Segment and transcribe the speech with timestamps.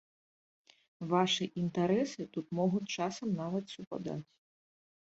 [1.11, 4.23] Вашы інтарэсы тут могуць часам нават супадаць.